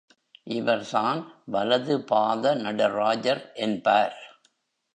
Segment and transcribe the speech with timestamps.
[0.49, 1.19] இவர்தான்
[1.45, 4.17] வலது பாத நடராஜர் என்பார்.